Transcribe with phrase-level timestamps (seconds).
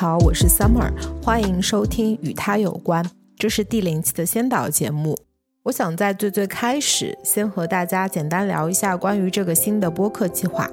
[0.00, 0.90] 好，我是 Summer，
[1.22, 3.04] 欢迎收听与他有关，
[3.36, 5.14] 这是第零期的先导节目。
[5.64, 10.70] 我想在最最开始，先和大家简单聊一下关于这个新的播客计划。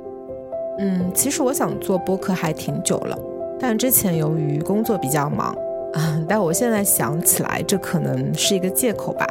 [0.79, 3.19] 嗯，其实我想做播客还挺久了，
[3.59, 5.53] 但之前由于工作比较忙，
[6.25, 9.27] 但我现在想起来，这可能是一个借口吧。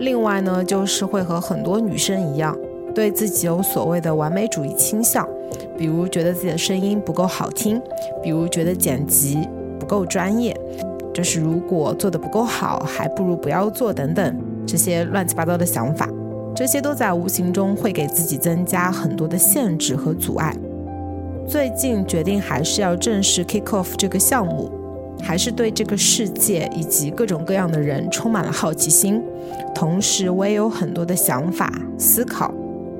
[0.00, 2.58] 另外呢，就是会和很多女生一样，
[2.92, 5.24] 对自己有所谓的完美主义倾向。
[5.76, 7.80] 比如觉得自己的声音不够好听，
[8.22, 9.38] 比如觉得剪辑
[9.78, 10.58] 不够专业，
[11.14, 16.08] 就是如果做的不够好，还不如不要做等等这些乱七八糟的想法，
[16.54, 20.54] 这些都在无形中会给自己增加很多的限制和阻碍。
[21.46, 24.70] 最近决定还是要正式 kick off 这个项目，
[25.22, 29.22] 还是对这个世界以及各种各样的人充满了好奇心，
[29.74, 32.52] 同时我也有很多的想法思考。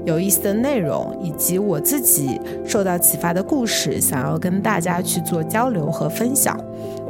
[0.09, 6.59] 有意思的内容，以及我自己受到启发的故事，想要跟大家去做交流和分享。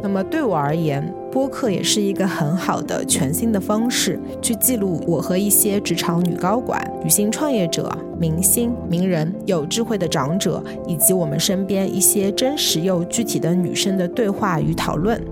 [0.03, 15.23] 那么对我而言，播客也是一个很好的全新的方式，去记录我和一些职场女高管、女性创业者、明星、名人、有智慧的长者，以及我们身边一些真实又具体的女生的对话与讨论。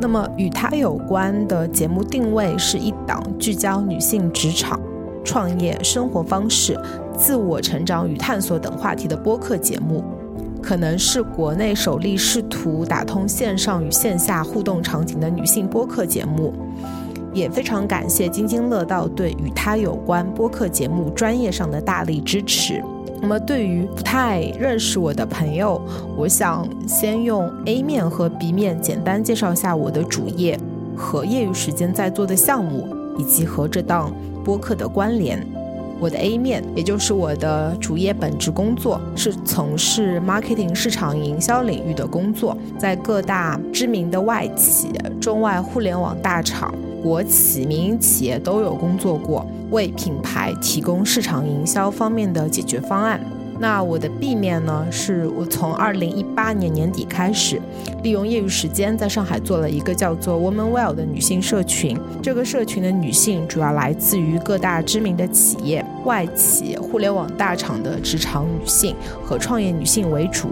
[0.00, 4.80] 那么与它有关的节目定位是一档聚焦女性职场。
[5.24, 6.78] 创业、生活方式、
[7.16, 10.02] 自我成长与探索等话题的播客节目，
[10.62, 16.52] 可能是国内首例试图打通线上与线下互动场景的女性播客节目。
[17.32, 22.82] 也非常感谢津津乐道对与她有关播客节目专业上的大力支持。
[23.22, 25.80] 那么，对于不太认识我的朋友，
[26.16, 30.58] 我想先用 A 面和 B 面简单介绍一下我的主业
[30.96, 34.12] 和业余时间在做的项目，以及和这档。
[34.44, 35.46] 播客的关联，
[36.00, 44.90] 我的 A 面，也就是我的主业本职工作，是从事 marketing 市场营销领域的工作，在各大知名的外企、
[45.20, 53.20] 中外互联网大厂、国企、民营企业都有工作过，为品牌提供市场营销方面的解决方案。
[53.60, 54.86] 那我的 B 面呢？
[54.90, 57.60] 是我从二零一八年年底开始，
[58.02, 61.94] 利用业余时间在上海做了一个叫做 Woman Well 的女性社群。
[62.22, 70.48] 这个社群的女性主要来自于各大知名的企业、外企、互联网大厂的职场女性和创业女性为主。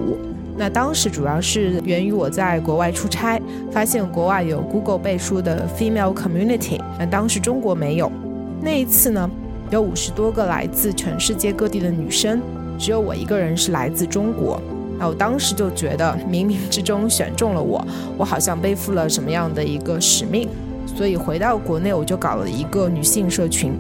[0.59, 3.41] 那当时主要是源于我在国外出差，
[3.73, 8.13] 发现国外有 Google 背书的 Female Community，那当时中国没有。
[8.61, 9.31] 那一次呢，
[9.71, 12.43] 有五十多个来自全世界各地的女生。
[12.79, 14.61] 只有我一个人是来自中国，
[14.99, 17.85] 那我当时就觉得冥冥之中选中了我，
[18.17, 20.49] 我好像背负了什么样的一个使命，
[20.87, 23.73] 所以回到国内我就搞了一个女性社群。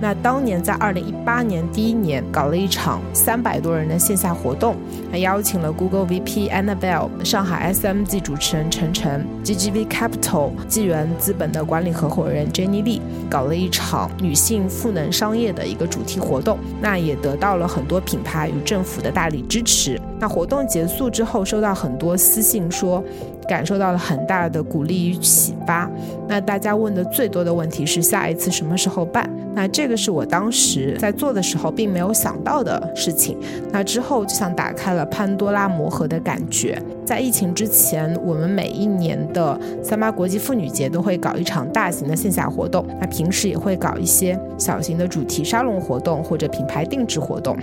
[0.00, 4.74] 那当年在二零一八年第一年搞了一场三百多人的线下活动，
[5.12, 16.58] 还邀请了 Google VP Annabelle、上海 SMG 主持人陈晨、GGV Capital 纪元资本的管理合伙人 Jenny Lee，搞了一场女性赋能商业的一个主题活动。
[16.80, 20.00] 那也得到了很多品牌与政府的大力支持。
[20.18, 23.04] 那活动结束之后，收到很多私信说。
[23.48, 25.90] 感受到了很大的鼓励与启发。
[26.28, 29.28] 那大家问的最多的问题是下一次什么时候办？
[29.52, 33.36] 那这个是我当时在做的时候并没有想到的事情。
[33.72, 36.80] 那之后就像打开了潘多拉魔盒的感觉。
[37.04, 42.86] 在疫情之前，我们每一年的三八国际妇女节都会搞一场大型的线下活动。
[43.00, 47.58] 那平时也会搞一些小型的主题沙龙活动或者品牌定制活动。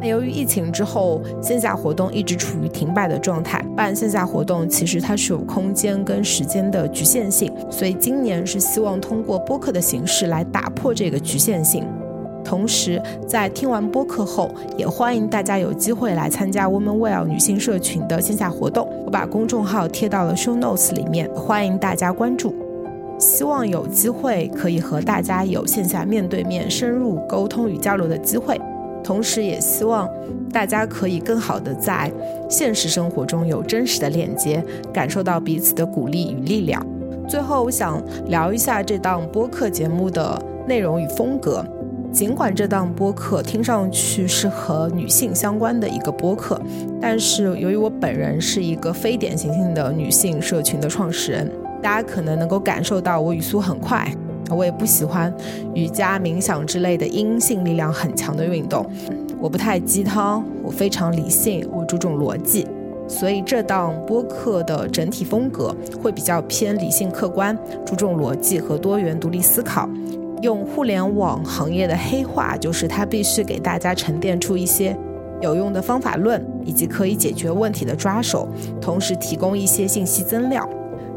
[0.00, 3.64] 那由于疫情之后，线下活动一直处于停摆的状态。
[3.76, 11.84] 办线下活动其实它是有空间跟时间的局限性，所以今年是希望通过播客的形式来打破这个局限性。
[12.44, 18.88] 同时，在听完播客后，也欢迎大家有机会来参加 Woman Well 女性社群的线下活动。
[19.04, 22.54] 我把公众号贴到了 Show Notes 里面，欢迎大家关注。
[23.18, 28.60] 希望有机会可以和大家有线下面对面深入沟通与交流的机会。
[29.06, 30.10] 同时，也希望
[30.52, 32.10] 大家可以更好的在
[32.50, 34.60] 现实生活中有真实的链接，
[34.92, 36.84] 感受到彼此的鼓励与力量。
[37.28, 40.36] 最后，我想聊一下这档播客节目的
[40.66, 41.64] 内容与风格。
[42.12, 46.60] 尽管这档播客听上去是和女性相关的一个播客，
[47.00, 51.48] 但是由于我本人是一个非典型性的女性社群的创始人，
[51.80, 54.10] 大家可能能够感受到我语速很快。
[54.50, 55.32] 我也不喜欢
[55.74, 58.84] 瑜伽、冥想之类的阴性力量很强的运动。
[59.40, 62.66] 我不太鸡汤，我非常理性，我注重逻辑。
[63.08, 69.88] 所以这档播客的整体风格会比较偏理性客观，注重逻辑和多元独立思考。
[70.42, 74.96] 用互联网行业的黑话，就是它必须给大家沉淀出一些
[75.40, 78.48] 有用的方法论以及可以解决问题的抓手，
[78.80, 80.68] 同时提供一些信息增料。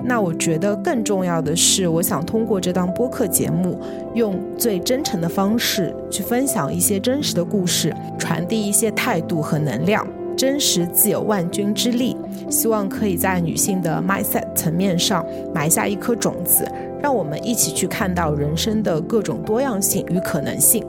[0.03, 3.79] 那我觉得更重要的是，我想通过这档播客节目，
[4.15, 10.07] 用最真诚的方式去分享一些真实的故事，传递一些态度和能量。
[10.37, 12.15] 真实自有万钧之力，
[12.49, 16.65] 希望可以在女性的 mindset 层面上埋下一颗种子，
[17.01, 20.81] 让我们一起去看到人生的各种多样性与可能性。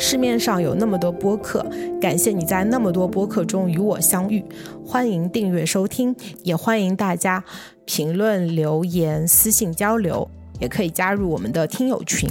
[0.00, 1.64] 市面上有那么多播客，
[2.00, 4.42] 感谢你在那么多播客中与我相遇。
[4.82, 7.44] 欢迎订阅收听，也欢迎大家
[7.84, 10.26] 评论留言、私信交流，
[10.58, 12.30] 也可以加入我们的听友群。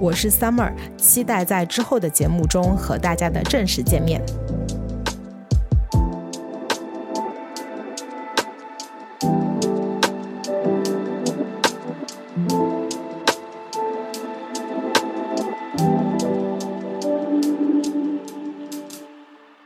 [0.00, 4.20] 我是 Summer，期待在之后的节目中和大家的正式见面。